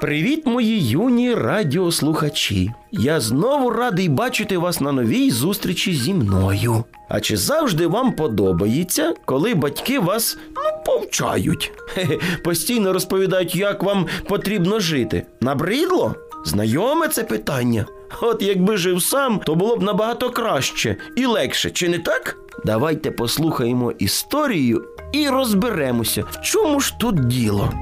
[0.00, 2.70] Привіт, мої юні радіослухачі!
[2.90, 6.84] Я знову радий бачити вас на новій зустрічі зі мною.
[7.08, 11.72] А чи завжди вам подобається, коли батьки вас ну, повчають?
[11.86, 15.26] Хе-хе, постійно розповідають, як вам потрібно жити.
[15.40, 16.14] Набридло?
[16.44, 17.86] Знайоме це питання?
[18.22, 22.36] От якби жив сам, то було б набагато краще і легше, чи не так?
[22.64, 27.72] Давайте послухаємо історію і розберемося, в чому ж тут діло.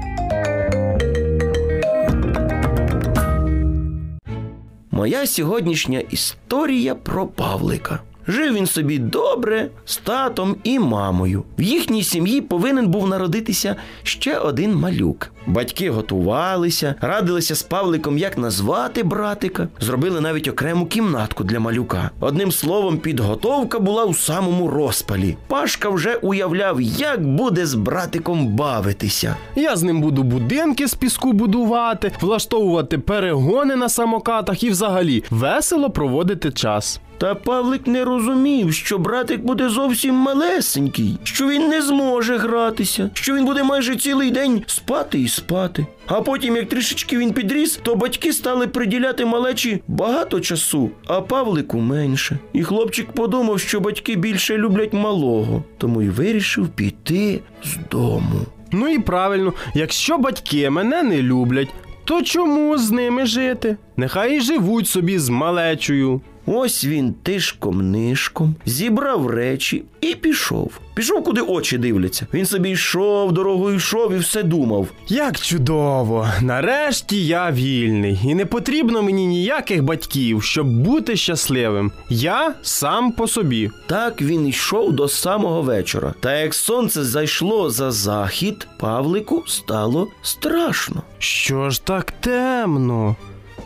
[4.99, 7.99] Моя сьогоднішня історія про Павлика.
[8.29, 11.43] Жив він собі добре з татом і мамою.
[11.59, 15.31] В їхній сім'ї повинен був народитися ще один малюк.
[15.47, 22.11] Батьки готувалися, радилися з Павликом, як назвати братика, зробили навіть окрему кімнатку для малюка.
[22.19, 25.37] Одним словом, підготовка була у самому розпалі.
[25.47, 29.35] Пашка вже уявляв, як буде з братиком бавитися.
[29.55, 35.89] Я з ним буду будинки з піску будувати, влаштовувати перегони на самокатах і взагалі весело
[35.89, 37.01] проводити час.
[37.19, 43.35] Та Павлик не розумів, що братик буде зовсім малесенький, що він не зможе гратися, що
[43.35, 45.85] він буде майже цілий день спати і спати.
[46.07, 51.79] А потім, як трішечки він підріс, то батьки стали приділяти малечі багато часу, а Павлику
[51.79, 52.37] менше.
[52.53, 58.41] І хлопчик подумав, що батьки більше люблять малого, тому й вирішив піти з дому.
[58.71, 61.69] Ну і правильно, якщо батьки мене не люблять,
[62.05, 63.77] то чому з ними жити?
[63.97, 66.21] Нехай і живуть собі з малечою.
[66.45, 70.79] Ось він тишком нишком зібрав речі і пішов.
[70.93, 72.27] Пішов, куди очі дивляться.
[72.33, 74.87] Він собі йшов, дорогою йшов і все думав.
[75.07, 76.27] Як чудово!
[76.41, 81.91] Нарешті я вільний, і не потрібно мені ніяких батьків, щоб бути щасливим.
[82.09, 83.71] Я сам по собі.
[83.87, 86.13] Так він йшов до самого вечора.
[86.19, 91.03] Та як сонце зайшло за захід, Павлику стало страшно.
[91.19, 93.15] Що ж так темно?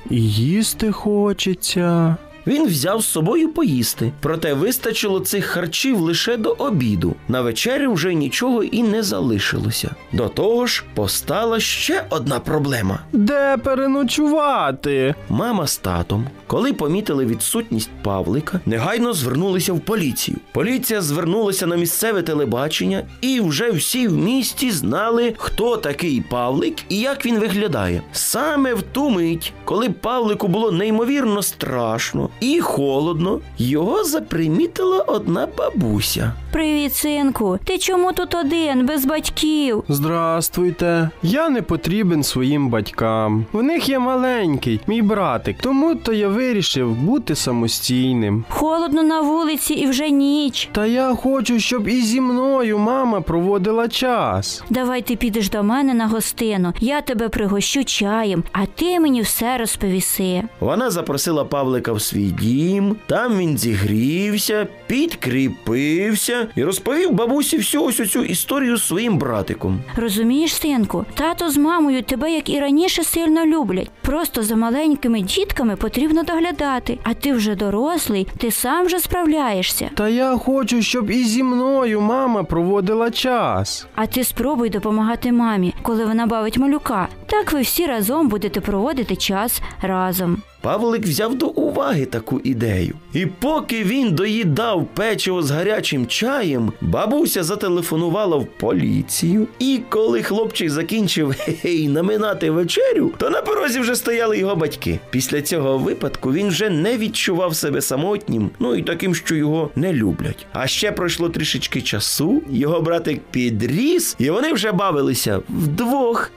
[0.10, 2.18] І їсти хочеться.
[2.48, 7.16] Він взяв з собою поїсти, проте вистачило цих харчів лише до обіду.
[7.28, 9.96] На вечерю вже нічого і не залишилося.
[10.14, 13.00] До того ж, постала ще одна проблема.
[13.14, 15.16] Де переночувати?
[15.30, 20.38] Мама з татом, коли помітили відсутність Павлика, негайно звернулися в поліцію.
[20.52, 27.00] Поліція звернулася на місцеве телебачення, і вже всі в місті знали, хто такий Павлик і
[27.00, 28.02] як він виглядає.
[28.12, 36.34] Саме в ту мить, коли Павлику було неймовірно страшно і холодно, його запримітила одна бабуся.
[36.52, 37.60] Привіт, синку.
[37.64, 39.84] Ти чому тут один, без батьків?
[39.90, 41.10] Здрастуйте.
[41.24, 43.46] Я не потрібен своїм батькам.
[43.54, 45.58] В них є маленький, мій братик.
[45.62, 48.46] Тому то я вирішив бути самостійним.
[48.50, 50.70] Холодно на вулиці і вже ніч.
[50.72, 54.64] Та я хочу, щоб і зі мною мама проводила час.
[54.70, 56.74] Давай ти підеш до мене на гостину.
[56.80, 60.44] Я тебе пригощу чаєм, а ти мені все розповіси.
[60.60, 68.11] Вона запросила Павлика в свій дім, там він зігрівся, підкріпився і розповів бабусі всю ось
[68.11, 69.79] цю історію своїм братиком.
[69.95, 73.89] Розумієш, синку, тато з мамою тебе, як і раніше, сильно люблять.
[74.01, 77.00] Просто за маленькими дітками потрібно доглядати.
[77.03, 79.90] А ти вже дорослий, ти сам вже справляєшся.
[79.95, 83.88] Та я хочу, щоб і зі мною мама проводила час.
[83.95, 87.07] А ти спробуй допомагати мамі, коли вона бавить малюка.
[87.25, 90.38] Так ви всі разом будете проводити час разом.
[90.63, 92.96] Павлик взяв до уваги таку ідею.
[93.13, 99.47] І поки він доїдав печиво з гарячим чаєм, бабуся зателефонувала в поліцію.
[99.59, 105.00] І коли хлопчик закінчив хе-хей наминати вечерю, то на порозі вже стояли його батьки.
[105.09, 109.94] Після цього випадку він вже не відчував себе самотнім, ну і таким, що його не
[109.94, 110.46] люблять.
[110.53, 116.31] А ще пройшло трішечки часу, його братик підріс, і вони вже бавилися вдвох.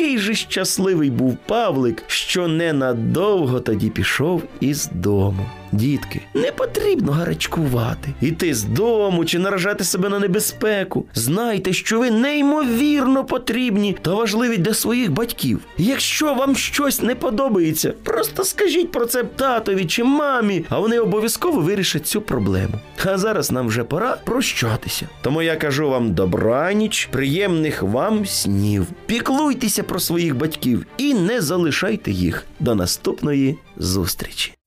[0.00, 5.46] Який же щасливий був Павлик, що ненадовго тоді пішов із дому.
[5.72, 11.04] Дітки, не потрібно гарячкувати, іти з дому чи наражати себе на небезпеку.
[11.14, 15.60] Знайте, що ви неймовірно потрібні та важливі для своїх батьків.
[15.78, 21.60] Якщо вам щось не подобається, просто скажіть про це татові чи мамі, а вони обов'язково
[21.60, 22.74] вирішать цю проблему.
[23.04, 25.08] А зараз нам вже пора прощатися.
[25.22, 28.86] Тому я кажу вам добраніч, приємних вам снів.
[29.06, 34.57] Піклуйтеся про своїх батьків і не залишайте їх до наступної зустрічі.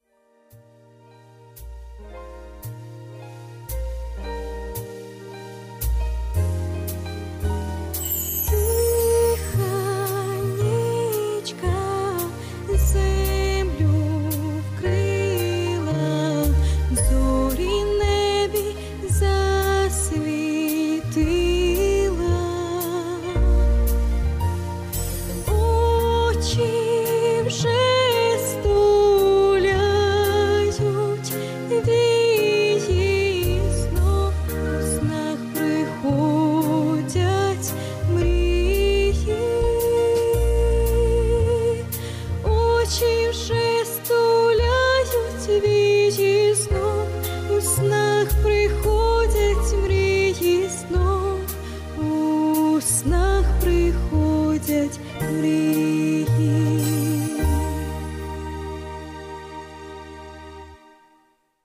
[52.81, 55.90] У снах приходять мрії.